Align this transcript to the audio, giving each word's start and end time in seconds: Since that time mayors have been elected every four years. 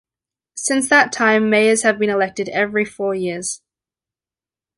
Since 0.55 0.89
that 0.89 1.11
time 1.11 1.51
mayors 1.51 1.83
have 1.83 1.99
been 1.99 2.09
elected 2.09 2.49
every 2.49 2.85
four 2.85 3.13
years. 3.13 3.61